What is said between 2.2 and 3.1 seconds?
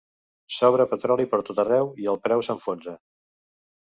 preu s’enfonsa!